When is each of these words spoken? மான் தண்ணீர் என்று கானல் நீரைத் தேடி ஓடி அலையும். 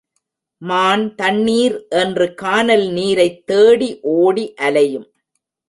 மான் 0.61 1.15
தண்ணீர் 1.15 1.87
என்று 1.89 2.33
கானல் 2.33 2.87
நீரைத் 2.89 3.45
தேடி 3.45 3.99
ஓடி 4.01 4.53
அலையும். 4.53 5.07